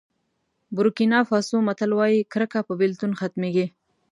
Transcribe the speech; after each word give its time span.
بورکېنا 0.75 1.19
فاسو 1.29 1.57
متل 1.67 1.91
وایي 1.95 2.19
کرکه 2.33 2.59
په 2.67 2.73
بېلتون 2.79 3.11
ختمېږي. 3.19 3.65